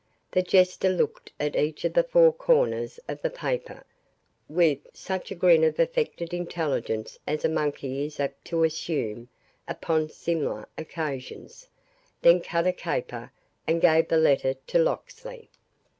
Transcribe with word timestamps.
The 0.31 0.41
Jester 0.41 0.89
looked 0.89 1.31
at 1.39 1.55
each 1.55 1.85
of 1.85 1.93
the 1.93 2.01
four 2.01 2.33
corners 2.33 2.99
of 3.07 3.21
the 3.21 3.29
paper 3.29 3.83
with 4.49 4.79
such 4.95 5.29
a 5.29 5.35
grin 5.35 5.63
of 5.63 5.77
affected 5.79 6.33
intelligence 6.33 7.19
as 7.27 7.45
a 7.45 7.49
monkey 7.49 8.03
is 8.03 8.19
apt 8.19 8.43
to 8.45 8.63
assume 8.63 9.29
upon 9.67 10.09
similar 10.09 10.67
occasions, 10.75 11.69
then 12.23 12.41
cut 12.41 12.65
a 12.65 12.73
caper, 12.73 13.31
and 13.67 13.79
gave 13.79 14.07
the 14.07 14.17
letter 14.17 14.55
to 14.55 14.79
Locksley. 14.79 15.51